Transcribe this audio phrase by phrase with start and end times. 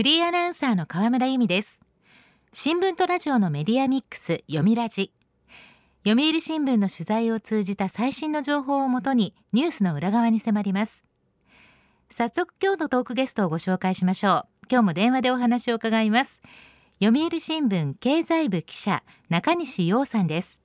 [0.00, 1.78] フリーアナウンサーの河村由美です。
[2.54, 5.12] 新聞とラジオのメディアミックス読みラジ。
[6.06, 11.04] 読売新聞の取材を通じた最新の情報をもとにニュースの裏側に迫ります。
[12.10, 14.66] 早速今日のトークゲストをご紹介しましょう。
[14.70, 16.40] 今日も電話でお話を伺います。
[16.98, 20.62] 読売新聞経済部記者中西洋さんです。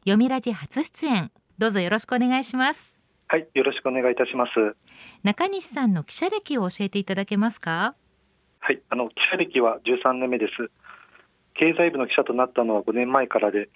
[0.00, 1.30] 読みラジ初出演。
[1.58, 2.98] どうぞよろしくお願いします。
[3.28, 4.76] はいよろしくお願いいたします。
[5.22, 7.94] 中西さんの記者歴を教えていただけますか？
[8.66, 10.70] はい、あの記者歴は13年目です。
[11.52, 13.68] 経済部の記者となったのは5年前からで、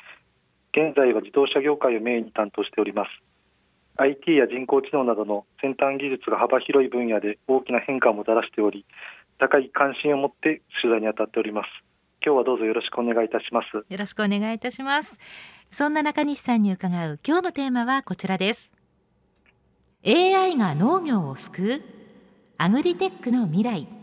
[0.72, 3.10] 現在は自動車業界をメインに担当しております。
[3.98, 8.86] IT や人工知能などの先端技術が幅広い分野で大きな変化をもたらしており、
[9.38, 11.68] 高い関心を持って取材に当たっております。
[12.24, 13.77] 今日はどうぞよろしくお願いいたします。
[13.77, 15.18] よろしくお願いいたします。
[15.70, 18.72] そんな中西さんに伺う今日のテーマはこちらです。
[20.06, 21.82] AI が農業を救う？
[22.56, 23.97] アグリテックの未来。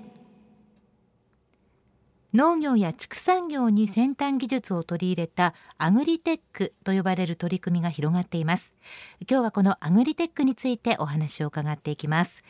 [2.36, 8.76] 農業や畜産業に先端技術を取り入れたアグリテックと呼ばれる取り組みが広がっています。
[9.22, 12.44] 今日はこのアグリテックについてお話を伺っていきます。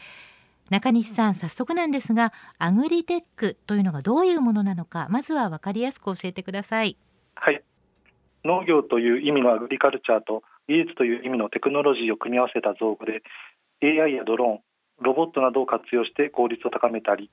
[0.72, 6.98] 中西さん早速なんですがアグリテックというのがどういうものなのかまずは分かりやすく教えてください。
[7.36, 7.62] はい。
[8.44, 13.22] 農業という意味の agriculture と技術という意味のテクノロジーを組み合わせた造語で
[13.84, 14.60] AI やドローン
[15.04, 17.30] ロボットなどを活用して効率を高めたり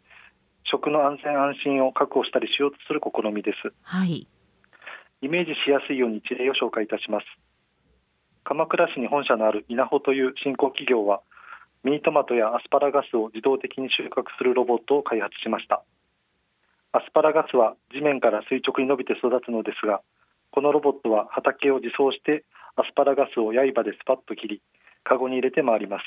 [0.64, 3.72] 食の安全安心を確保したりしようとする試みです。
[3.82, 4.26] はい。
[5.20, 7.26] イメージしやすいように一例を紹介いたします。
[8.44, 11.20] 鎌倉市に本社のある稲穂という新興企業は、
[11.84, 15.82] ミニトマトやアスパラガスを自動的に収穫するロボットを開発しました。
[16.92, 20.02] アスパラガスは地面から垂直に伸びて育つのですが、
[20.50, 22.44] このロボットは畑を自走して
[22.76, 24.62] アスパラガスを刃でスパッと切り、
[25.02, 26.02] カゴに入れて回ります。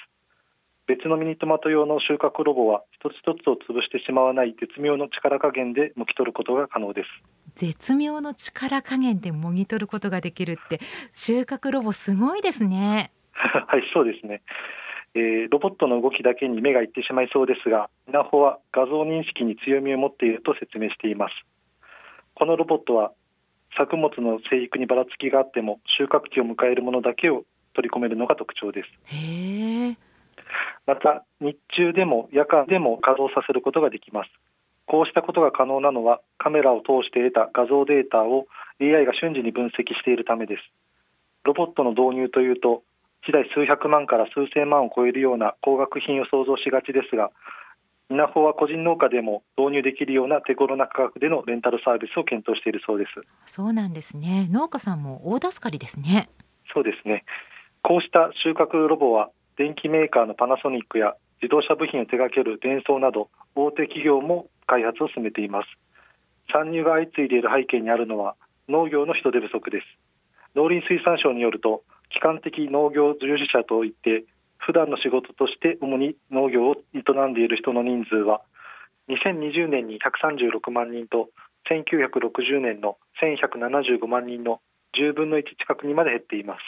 [0.87, 7.07] 別のミニトマト用の収穫ロボは一つ一つを潰してしまわない絶妙の力加減でもぎ取ることが可能です。
[7.55, 10.79] 絶妙の力加減でもぎ取ることができるって
[11.11, 13.11] 収穫ロボすごいですね。
[13.33, 14.43] はいそうですね、
[15.15, 21.33] えー、ロボットの動きだけに目がいってしまいそうですが稲穂は画像認識に強みを持っていると説明しています。
[22.35, 23.11] このロボットは
[23.75, 27.43] 作物の生育にばらつきがあっても収穫期を迎えるものだけを
[27.73, 29.15] 取り込めるのが特徴です。
[29.15, 29.97] へえ
[30.85, 34.29] また日中でも夜間でも稼働させることができます。
[34.85, 38.45] こうしたことが可能なのはカメラを通して得た画像データを
[38.79, 40.61] AI が瞬時に分析しているためです。
[41.43, 42.83] ロボットの導入というと
[43.27, 47.31] 1台数百万から数千万を超えるような高額品を想像しがちですが
[48.09, 53.51] 稲穂は個人農家でも導入できるような手頃な価格でのレンタルサービスを検討しているそうです。
[53.51, 54.47] そうなんですね。
[54.51, 56.29] 農家さんも大助かりですね。
[56.71, 57.25] そうですね。
[57.81, 65.67] こうした収穫ロボは電機メーカーのパナソニックや自動車部品を手掛けるデンソーなど大手企業も開発を進めています。
[66.51, 68.35] 参入が相次いでいる背景にあるのは
[68.67, 69.85] 農業の人手不足です。
[70.55, 74.23] 農林水産省によると基幹的農業従事者といって
[74.57, 78.41] 普段の仕事として主に農業を営んでいる人の人数は
[79.09, 81.29] 2020年に136万人と
[81.69, 84.59] 1960年の1175万人の
[84.97, 86.59] 10分の1近くにまで減っています。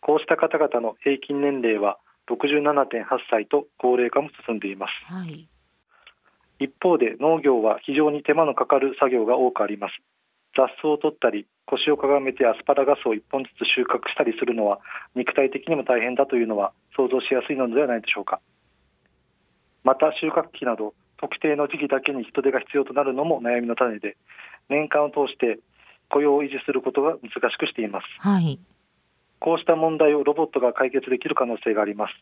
[0.00, 1.98] こうした方々の平均年齢は
[2.30, 5.48] 67.8歳と高齢化も進んでいます、はい、
[6.60, 9.92] 一方で農業は非常に手間のかかる作業が多くあります。
[10.56, 14.80] 雑草を取ったり腰をかがめてアスパラガスを1本ずつ収穫したりするのは
[15.14, 18.40] 肉体的にも大変だというのは想像しやすいのではないでしょうか。
[19.84, 24.16] また収穫期など特定の時期だけに人手が必要となるのも悩みの種で
[24.68, 25.60] 年間を通して
[26.10, 28.58] 雇用を維持することが難しくしています、はい、
[29.40, 32.12] こうした問題をロボットが解決できる可能性があります。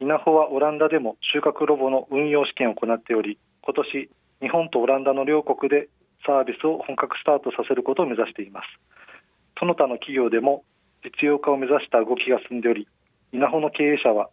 [0.00, 4.08] 稲穂はオランダでも収穫ロボの運用試験を行っており今年
[4.40, 5.88] 日本とオランダの両国で
[6.24, 8.66] サービスを本格スタートさせることを目指しています。
[9.58, 10.62] その他の企業でも
[11.04, 12.86] 実用化を目指した動きが進んでおり
[13.32, 14.30] 稲穂の経営者は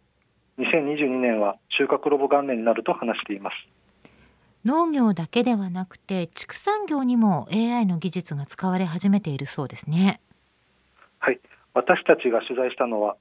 [0.58, 3.54] 2022年は収穫ロボ元年になると話しています。
[4.64, 10.20] 農業だけではなくて畜産業にも AI の技術が使われ始めているそうですね。
[11.76, 13.16] 私たちが取材したのは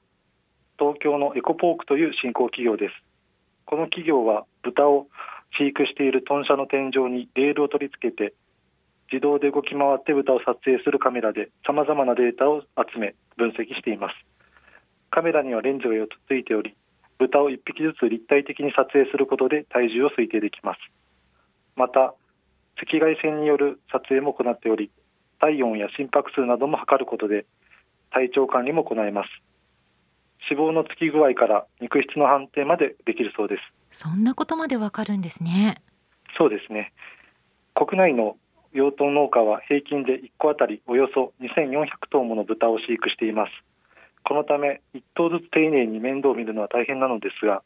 [0.80, 2.96] 東京のエコポークという新興企業です。
[3.66, 5.07] この企業は豚を
[5.60, 8.34] 飼育している豚舎の天井にレールを取り付けて
[9.12, 14.16] 自動で動き回って豚を撮影するカメラでさまざまなデータを集め分析しています。
[15.12, 16.78] カメラにはレンズが4つついており
[17.19, 20.80] 豚を1匹ずつ立体的に撮影することで体重を推定できます。
[21.75, 22.16] また
[22.80, 24.92] 赤外線による撮影も行っており
[25.42, 27.46] 体温や心拍数なども測ることで
[28.15, 29.29] 体調管理も行います。
[30.50, 33.57] 脂肪のつき具合から肉質の判定までできるそうで
[33.91, 34.00] す。
[34.00, 35.81] そんなことまでわかるんですね。
[36.38, 36.94] そうですね。
[37.75, 38.38] 国内の
[38.71, 43.51] 養豚農家は平均で1個あたりおよそ2400頭もの豚を飼育しています。
[44.23, 47.63] このため1頭ずつ丁寧に面倒を見るのは大変なのですが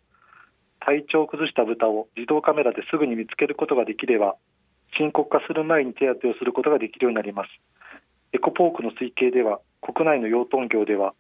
[0.80, 4.36] 体調を崩した豚を自動カメラですぐに見つけることができれば
[4.98, 7.50] 深刻化する前に手当てをすることができるようになります
[8.34, 11.14] エコポークの推計では国内の養豚業では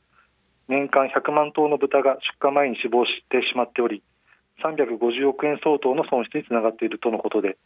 [0.67, 4.03] 年間100万頭の豚が出荷前に死亡してしまっており
[4.63, 7.57] 350億円相当の損失につながっているとのことで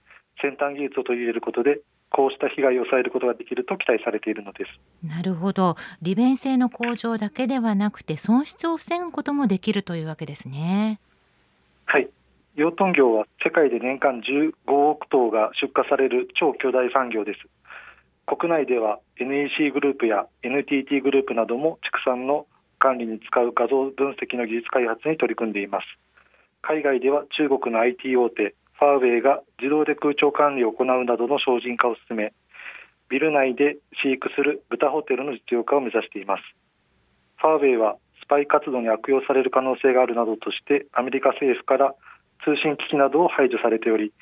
[0.42, 5.08] 先端技術を取り入れることでこうした被害を抑えることができると期待されているのです。
[5.08, 5.76] なるほど。
[6.04, 11.00] 利便性の向上だけではなくて損失を防ぐこともできるというわけですね。
[11.86, 12.08] はい。
[12.56, 17.40] 養豚業は世界で年間15億頭が出荷される超巨大産業です
[18.26, 22.48] 国内では NEC グループや NTT グループなども畜産の
[22.80, 25.86] 管理に使う画像分析の技術開発に取り組んでいます。
[26.62, 32.34] 海外では中国の IT 大手ファーウェイが自動で空調管理を行うなどの精進化を進め
[33.10, 36.44] ビル内で飼育する豚ホテルの実用化を目指しています。
[37.38, 41.94] ファーウェイはスパイ活動に悪用される可能性があるなどとしてアメリカ政府から
[42.46, 44.14] 通信機器などを排除されており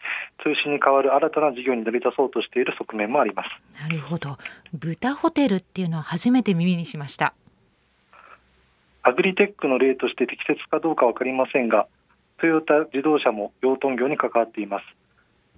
[0.44, 3.82] 通信に代わる新たな事業に乗り出そうとしている側面もあります。
[3.82, 4.38] なるほど。
[4.74, 7.34] 豚ホテルっていうのは初めて耳にしました。
[9.04, 11.88] アグリテックの例として適切かどうか分かりませんが
[12.40, 14.84] トヨタ自動車も養豚業に関わっています。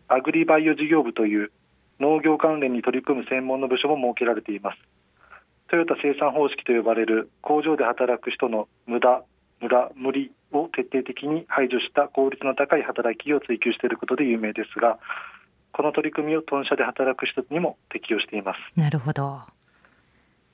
[0.08, 1.52] アグリバイオ事業部という
[2.00, 4.80] 農業関連に取り組む専門の部署も設けられています。
[5.70, 9.24] トヨタ生産方式と呼ばれる工場で働く人の無駄
[9.64, 15.00] ムラ無理を徹底的に排除した効率の高い働きを追求していることで有名ですが
[15.72, 18.60] この取り組みを豚舎で働く人にも適用しています。
[18.76, 19.42] なるほど。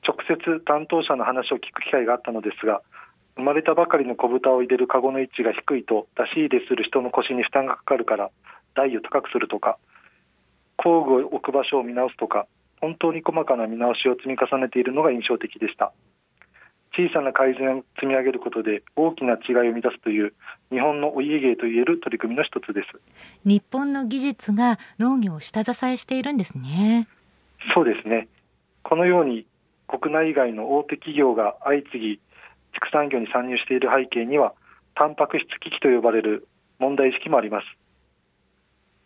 [0.07, 2.81] 直接担当者の話を聞く機会があったのですが
[3.35, 8.31] 生まれたばかりの子豚を入れるカゴの位置が低いと出し入れする人の腰に負担がかかるから
[8.75, 9.77] 台を高くするとか
[10.77, 12.47] 工具を置く場所を見直すとか
[12.81, 15.91] 本当に細かな見直しを積み重ねているのが印象的でした
[16.99, 20.33] 小さな改善を積み上げることで大きな違いを生み出すという
[20.69, 22.99] 日本のお家芸といえる取り組みの一つです。
[23.45, 27.07] 日本の技術が農業を下支えしているんですね。
[27.73, 28.27] そうですね。
[28.83, 29.45] このように
[29.87, 32.19] 国内外の大手企業が相次ぎ
[32.73, 34.53] 畜産業に参入している背景には
[34.95, 36.49] タンパク質危機と呼ばれる
[36.79, 37.65] 問題意識もあります。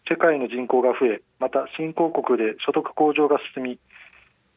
[0.10, 3.80] 世界の人口が増えまた新興国で所得向上が進み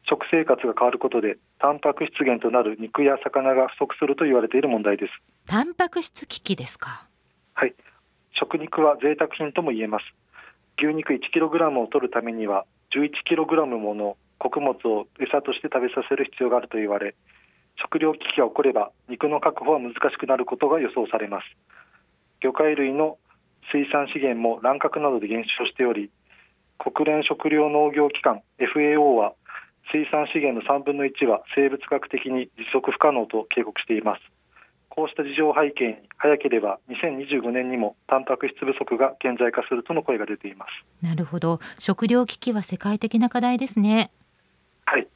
[0.09, 5.13] 食生活が変わることでタンパク質源となる肉や魚が不足すると言われている問題です。
[5.45, 7.07] タンパク質危機ですか？
[7.53, 7.75] はい。
[8.33, 10.05] 食肉は贅沢品とも言えます。
[10.77, 12.65] 牛肉 1kg を取るためには
[12.95, 17.15] 11kg もの穀物を餌として食べさせる必要があると言われ
[17.75, 21.45] 食糧危機が起これば肉の確保は難しくなることが予想されます。
[22.39, 23.17] 魚介類の
[23.73, 26.11] 水産資源も乱獲などで減少しており
[26.77, 29.33] 国連食糧農業機関 FAO は
[29.91, 34.21] 水産資源の3分の1は生物学的に持続不可能と警告しています。
[34.89, 41.05] こうした事情背景に早ければ2025年にもタンパク質不足が顕在化するとの声が出ています。
[41.05, 41.59] なるほど。
[41.77, 44.11] 食糧危機は世界的な課題ですね。
[44.85, 45.07] はい。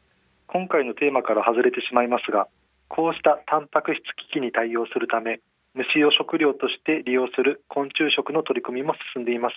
[0.48, 2.48] 今回のテーマから外れてしまいますが
[2.88, 5.40] こうしたタンパク質危機に対応するため
[5.74, 9.56] 虫を食料として利用する昆虫食の取り組みも進んでいます。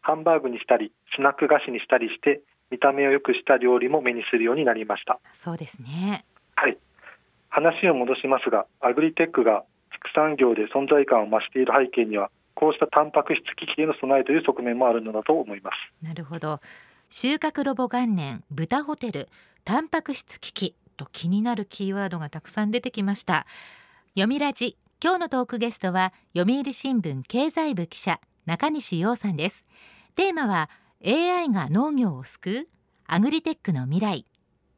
[0.00, 2.40] ハンバーグにしたりスナック菓子にしたりして
[2.70, 5.20] 見た目を良くした料理も目にするようになりました。
[5.32, 6.24] そうですね。
[6.56, 6.78] はい。
[7.48, 16.04] 話を戻しますがアグリテックが畜産業で存在感を増している背景にはこうしたタンパク質危機への備えという側面もあるのだと思います。
[16.04, 16.60] なるほど。
[17.10, 19.28] 収穫ロボ元年豚ホテル
[19.64, 23.46] タンパク質危機と気になるキーワードがたくさん出てきました。
[24.14, 24.76] 読みラジ。
[25.02, 29.64] 今日のトークゲストは読売新聞経済部記者中西洋さんです。
[30.16, 30.70] テーマは
[31.06, 32.68] AI が農業を救う
[33.06, 34.24] アグリテックの未来。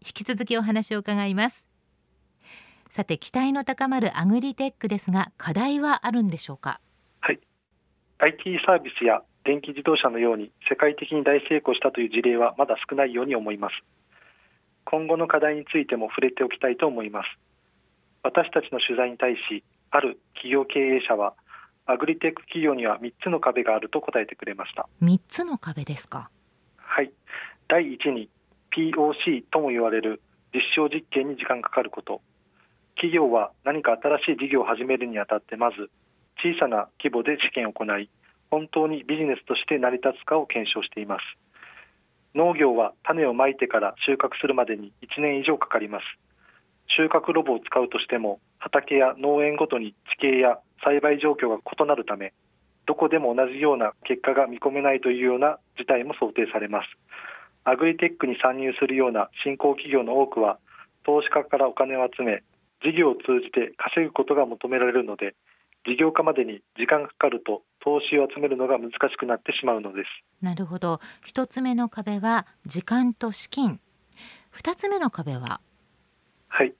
[0.04, 1.68] 引き続きお話を伺います。
[2.90, 6.80] さて期待の高まるアグリテックですが課題はあるんでしょうか？
[7.20, 7.38] はい。
[8.18, 13.74] IT サービスや電気自動車のように世界的に大成功したという事例はまだ少ないように思います。
[14.84, 17.26] 今後の課題についても触れておきたいと思います。
[18.24, 21.34] 私たちの取材に対しある企業経営者は
[21.86, 24.88] アグリテック企業には3つの壁があると答えてくれました。
[25.02, 26.30] 3つの壁ですか？
[26.76, 27.12] はい。
[27.68, 28.28] 第1に
[28.76, 30.20] POC とも言われる
[30.52, 32.20] 実証実験に時間かかること。
[32.96, 35.90] 企業は何か新しい事業を始めるにあたってまず
[36.42, 38.10] 小さな規模で試験を行い
[38.50, 41.22] 本当にビジネスとして成り立つかを検証しています。
[42.34, 46.04] 農業は種をまいてから収穫するまでに1年以上かかります。
[46.96, 52.32] 収穫ロボを使うとしても畑や農園ごとに地形や栽培状況が異なるため
[52.86, 56.88] どこでも同じような結果が見込めないというような事態も想定されます。
[57.64, 60.58] アグリテックに参入するような新興企業の多くは
[61.04, 62.44] 投資家からお金を集め
[62.84, 65.34] 事業を通じて稼ぐことが求められるので
[65.84, 70.08] 事業化までに時間がかかると投資を集めるのが難しくなってしまうのです。
[70.44, 71.00] なるほど。
[71.24, 73.80] 一つ目の壁は時間と資金。
[74.50, 75.60] 二つ目の壁は？
[76.48, 76.72] はい。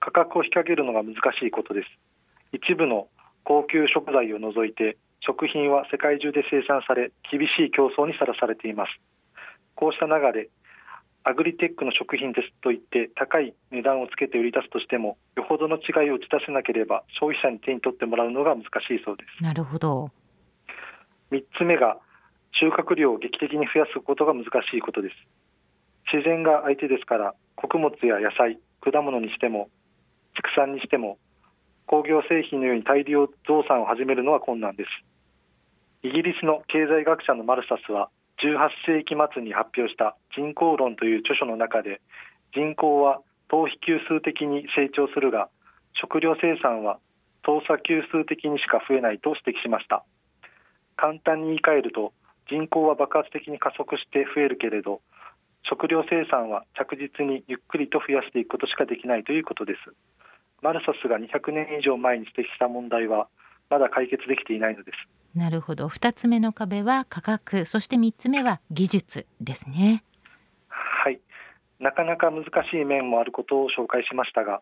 [0.00, 1.88] 価格を引き上げるのが難しいことです。
[2.52, 3.08] 一部の
[3.46, 8.90] 高級食材を除いて食品は世界中で生産され厳しい競争にさらされています。
[9.76, 10.50] こうした流れ
[11.22, 19.42] アグリテックの食品ですと言って高い値段をつけて売り出すとしてもよほどの違いを打ち出せなければ消費者に手に取ってもらうのが難しいそうです。
[19.42, 20.10] なるほど。
[21.30, 21.98] 3つ目が
[22.58, 25.14] 収穫量を劇的に増やすことが難しいことです。
[26.12, 29.68] 自然が相手ですから穀物や野菜果物にしても
[30.34, 31.18] 畜産にしても
[31.86, 34.90] 工業製品のように大量増産を始めるのは困難です。
[36.02, 38.10] イギリスの経済学者のマルサスは
[38.42, 42.00] 18世紀末に発表した人口論という著書の中で
[42.54, 45.48] 人口は等比級数的に成長するが
[45.94, 46.98] 食料生産は
[47.42, 50.04] 等差級数的にしか増えないと指摘しました。
[50.96, 52.12] 簡単に言い換えると
[52.50, 55.00] 人口は爆発的に加速して増えるけれど
[55.62, 59.94] 食料生産は着実にゆっくりと増やしていくことしかできないということです。
[60.66, 63.28] マルサスが200年以上前に指摘した問題は
[63.70, 65.38] まだ解決できていないのです。
[65.38, 65.86] なるほど。
[65.86, 70.02] 2つ目の壁は価格そして3つ目は技術ですね。
[70.68, 71.20] はい。
[71.78, 74.60] なかなか難しい面もあることを紹介しましたが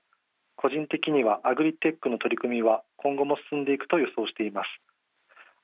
[0.57, 4.67] 個人的にはアグリテックの取り組みは今後も進んでいくと予想しています。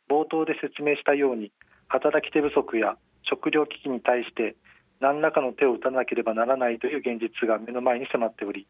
[0.09, 1.53] 冒頭で説明したように
[1.89, 2.97] 働き手不足や
[3.29, 4.57] 食料危機に対して
[5.01, 8.67] 何らかの手を打たなければならないという現実が目の前に迫っており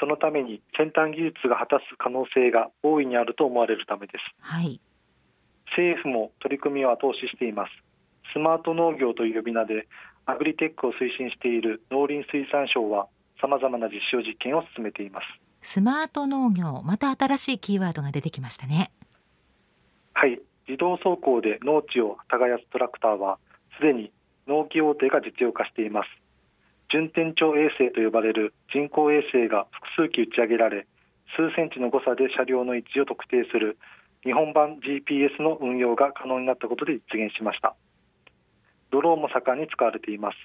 [0.00, 4.80] そのために先端技術が果たす可能性が大いにあると思われるためです、はい、
[5.76, 7.70] 政府も取り組みを後押ししています。
[8.32, 9.88] スマート農業という呼び名で
[10.24, 13.08] アグリテックを推進している農林水産省は
[13.40, 15.26] さまざまな実証実験を進めています。
[15.62, 18.90] スマート農業また新しいキーワードが出てきましたね。
[20.14, 20.40] はい。
[20.68, 23.38] 自動走行で農地を耕すトラクターは
[23.76, 24.12] すでに
[24.46, 26.08] 農機大手が実用化しています
[26.92, 29.66] 順天頂衛星と呼ばれる人工衛星が
[29.96, 30.86] 複数機打ち上げられ
[31.36, 33.78] 数センチの誤差で車両の位置を特定する
[34.22, 37.74] 日本版 GPS の運用が可能になったことで実現しました。
[38.90, 40.36] ドローンも盛んに使われています。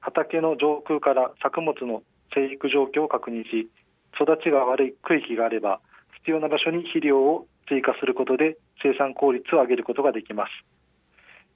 [0.00, 2.02] 畑の上空から作物の
[2.34, 3.68] 生育状況を確認し
[4.14, 5.80] 育ちが悪い区域があれば
[6.22, 10.50] 必要な場所に肥料を追加することで生産効率を上げることができます。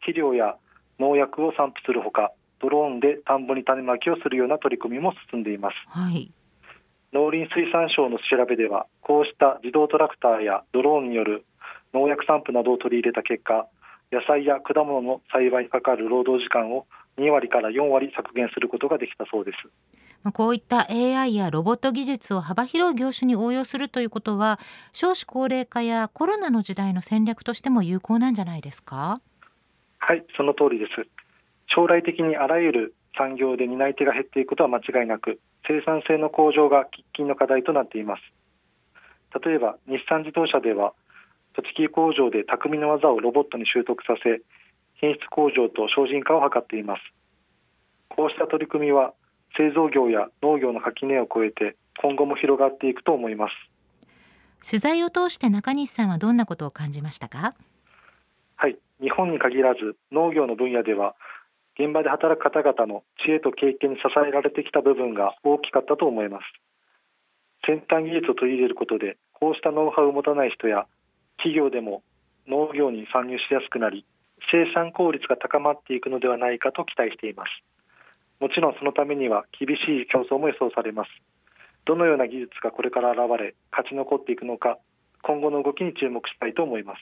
[0.01, 0.57] 肥料や
[0.99, 6.31] 農薬を散布するほかドローンで田んぼに種まきをするような取り組みも進んでいます、はい、
[7.13, 11.45] 農林水産省の調べではこうした自動トラクターやドローンによる
[11.95, 13.67] 農薬散布などを取り入れた結果
[14.13, 16.87] 野菜や果物の栽培にかかる労働時間を
[17.19, 19.59] 2割から4割削減することができたそうです。
[20.33, 24.59] こういった AI やロボット技術を幅広い業種に応用するということは
[24.93, 29.21] 少子高齢化やコロナの時代の戦略としても有効なんじゃないですか？
[29.99, 31.07] はいその通りです
[31.75, 38.23] 将来的にあらゆる産業で担い手が減っていくことは間違いなく生産性の向上が喫緊の課題となっています。
[39.45, 40.95] 例えば日産自動車では
[41.55, 44.41] 栃木工場で匠の技をロボットに習得させ
[45.01, 47.03] 品質向上と精進化を図っています。
[48.09, 49.13] こうした取り組みは
[49.57, 53.53] 製造業や農業の垣根を越えて今後も広がっていくと思います。
[54.69, 57.55] 取材を通して中西さんはどんなことを感じましたか？
[58.57, 58.77] はい。
[59.01, 61.15] 日本に限らず農業の分野では
[61.79, 66.45] 現場で働く方々の知恵と経験に支えられてきた部分が大きかったと思います。
[67.67, 70.87] 先端技術を取り入れることでこうしたノウハウを持たない人や
[71.37, 72.03] 企業でも
[72.47, 74.07] 農業に参入しやすくなり
[74.51, 77.51] 生産効率が高まっていくのではないかと期待しています。
[78.41, 81.11] もちろんそのためには厳しい競争も予想されます。
[81.85, 84.79] どのような技術がこれから現れ勝ち残っていくのか
[85.23, 86.99] 今後の動きに注目したいと思います。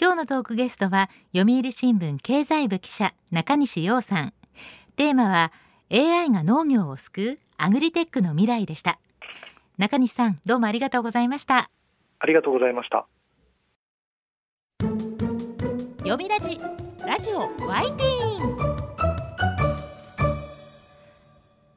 [0.00, 4.32] 今日のトークゲストは読売新聞経済部記者中西洋さん。
[4.96, 5.52] テーマは
[5.90, 8.98] AI が農業を救うアグリテックの未来でした。
[9.78, 11.70] 中西さんどうもありがとうございました。
[12.18, 13.06] ありがとうございました。
[15.98, 16.60] 読みラジ
[17.06, 18.56] ラジオワイティーン。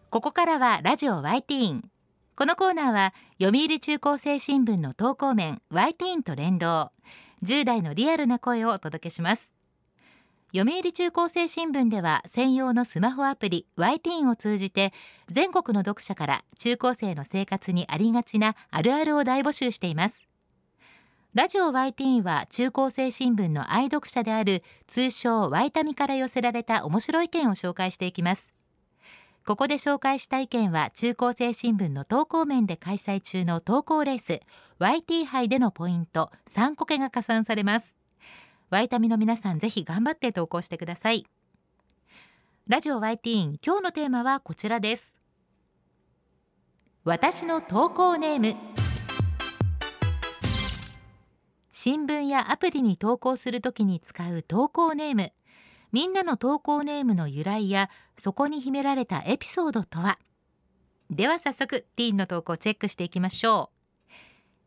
[0.09, 1.83] ここからはラジオワイティーン。
[2.35, 6.91] このコーナーは読売中高生新聞の投稿面ワイティーンと連動
[7.43, 9.51] 10代のリアルな声をお届けします。
[10.55, 14.93] 読売中高生新聞では専用のスマホアプリ y ティーンを通じて
[15.29, 20.27] 全国の読者から中高生の生活にありがちなあるあるを大募集しています。
[21.33, 28.56] ラジオ YT は中高生新聞の愛読者である通称ワイタミから寄せられた面白い意見を紹介していきます。
[29.47, 34.41] ここで紹介した意見は中高生新聞の投稿面で開催中の投稿レース
[34.81, 37.95] YT 杯でのポイント3個けが加算されます。
[38.69, 41.25] ワイタミの皆さんぜひ頑張って投稿してください。
[42.67, 45.13] ラジオ YT 今日のテーマはこちらです。
[47.05, 48.57] 私の投稿ネーム。
[51.71, 55.31] 新聞やアプリに投稿するときに使う投稿ネーム。
[55.97, 57.89] みんなの投稿ネームの由来や
[58.19, 60.19] そこに秘められたエピソードとは？
[61.09, 63.71] では早速ティーンの投稿チェックしていきましょ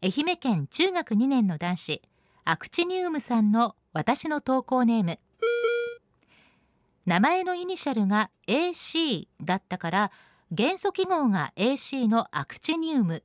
[0.02, 0.06] う。
[0.06, 2.02] 愛媛県中学2年の男子
[2.44, 5.20] アクチニウムさんの私の投稿ネーム。
[7.06, 10.10] 名前のイニシャルが AC だったから
[10.50, 13.22] 元素記号が AC のアクチニウム。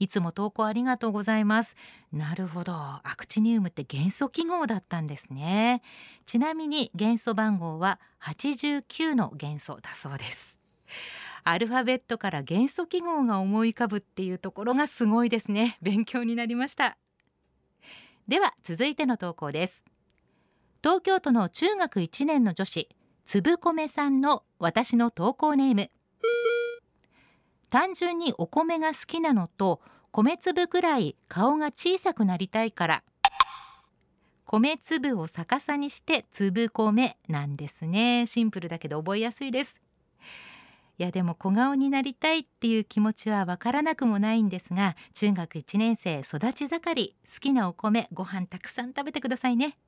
[0.00, 1.76] いつも投稿ありがとうございます。
[2.10, 2.72] なるほど。
[2.72, 5.82] アクチニウムって元素記号だったんですね。
[6.24, 10.56] ちなみに元素番号は89の元素だそうです。
[11.44, 15.76] アルファベットから元素記号が思い浮かぶっていうところがすごいですね。
[15.82, 16.96] 勉強になりました。
[18.26, 19.84] では続いての投稿です。
[20.82, 22.88] 東京都の中学1年の女子
[23.26, 25.90] つぶこめさんの私の投稿ネーム。
[27.70, 33.02] 単純にお米が好きなのと米粒ぐらい顔が小さくなりたいから。
[34.44, 38.26] 米粒を逆さにして粒米なんですね。
[38.26, 39.76] シンプルだけど覚えやすいです。
[40.98, 49.78] いやでも小顔になりたいっていう気持ちはわからなくもないんですが中学1年生育ち盛り好きなお米ご飯たくさん食べてくださいね。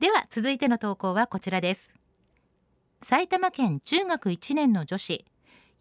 [0.00, 1.88] では続いての投稿はこちらです。
[3.04, 5.24] 埼玉県中学1年の女子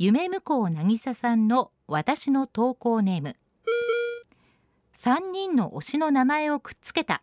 [0.01, 3.35] 夢向こう渚さんの私の投稿ネーム。
[4.95, 7.21] 3人の推しの名前をくっつけた。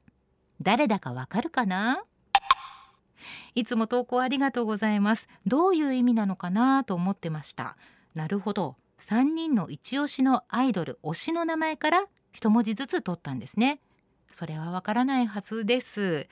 [0.60, 2.04] 誰だかわかるかな？
[3.54, 5.26] いつも投稿ありがとうございます。
[5.46, 6.84] どういう意味なのかな？
[6.84, 7.78] と思ってました。
[8.14, 8.76] なるほど。
[9.00, 13.80] 3人の一押しのアイドル推しの名前から一文字ずつ取ったんですね。
[14.30, 16.28] それはわからないはずです。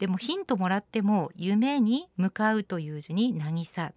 [0.00, 3.94] でもヒントもらっても夢に向かうという字に渚。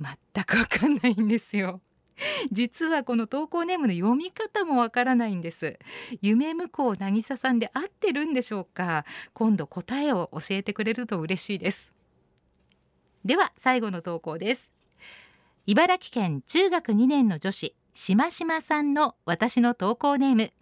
[0.00, 1.80] 全くわかんないんですよ。
[2.50, 5.78] 実はこの投稿ネームの読み方もわからないんです。
[6.22, 9.04] 夢向こう渚さんで合ってるんでしょうか。
[9.34, 11.92] 今度答えを教えてくれると嬉しいです。
[13.24, 14.72] では最後の投稿です。
[15.66, 20.52] 茨城県中学2年の女子しましまさんの私の投稿ネーム。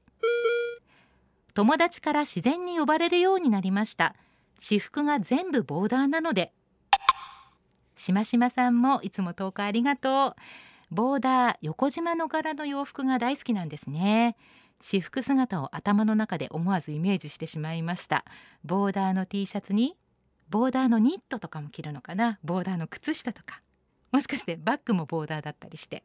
[1.52, 4.16] 友達から自然に呼ばれるようになりました。
[4.58, 6.52] 私服が全部ボーダーなので
[7.96, 10.94] しましまさんもいつも投稿ありがとう。
[10.94, 14.36] ボーダー横縞の柄の洋服が大好きなんですね。
[14.80, 18.24] 私服姿を頭の中で思わずイメージしてしまいました。
[18.64, 19.96] ボーダーの T シャツに
[20.50, 22.38] ボーダーのニットとかも着るのかな？
[22.44, 23.62] ボーダーの靴下とか。
[24.12, 26.04] もしかしてバッグもボーダーだったりして。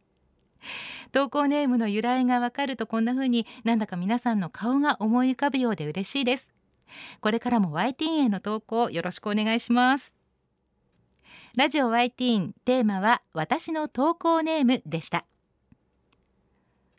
[1.12, 6.54] 投稿ネームの由来がわかるとこんな風になんだか皆さんの顔が思い浮かぶようで嬉しいです。
[7.22, 10.14] これからも YT への投稿よろしくお願いします。
[11.56, 15.26] ラジオ YT テーマは私の投稿ネームでした。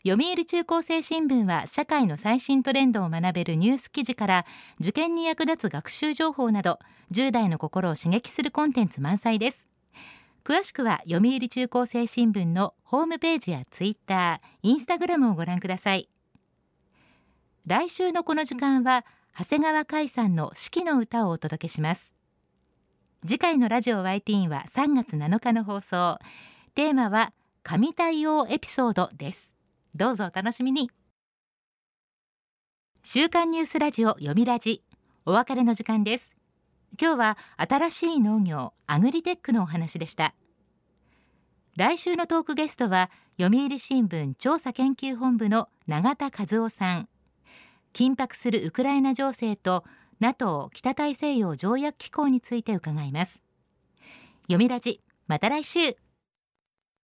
[0.05, 4.45] 読売中高生新聞は社会の最新トレンドを学べるニュース記事から
[4.79, 6.79] 受験に役立つ学習情報など
[7.11, 9.67] 10代の心を刺激するコンテンツ満載です。
[10.43, 16.09] 詳しくは読売中高生新聞のホームページやツイッター、インスタグラムをご覧ください。
[17.67, 19.05] 来週のこの時間は
[19.37, 22.11] 長谷川海さんの四季の歌をお届けします。
[23.23, 26.17] 次回のラジオ YT は3月7日の放送。
[26.73, 29.51] テーマは神対応エピソードです。
[29.93, 30.89] どうぞお楽しみに。
[33.03, 34.81] 週刊ニュースラジオ読みラジ。
[35.27, 36.31] お別れの時間です。
[36.99, 40.33] 今日は新しい農業アグリテックのお話でした。
[41.77, 47.07] 来週のトークゲストは読売新聞調査研究本部の永田和夫さん。
[47.93, 49.83] 緊迫するウクライナ情勢と
[50.21, 53.41] NATO 北大西洋条約機構について伺います。
[54.43, 55.97] 読みラジまた来週。